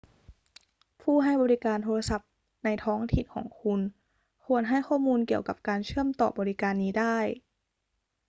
[1.01, 2.29] ผู้ให้บริการโทรศัพท์
[2.63, 3.79] ในท้องถิ่นของคุณ
[4.45, 7.17] ควรให้ข้อมูลเกี่ยวกับการเชื่อมต่อบริการนี้ได้